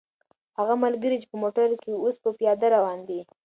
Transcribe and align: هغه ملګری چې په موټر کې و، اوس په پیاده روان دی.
هغه 0.57 0.75
ملګری 0.83 1.17
چې 1.21 1.27
په 1.31 1.37
موټر 1.43 1.69
کې 1.81 1.89
و، 1.91 2.01
اوس 2.03 2.15
په 2.23 2.29
پیاده 2.39 2.67
روان 2.75 2.99
دی. 3.07 3.19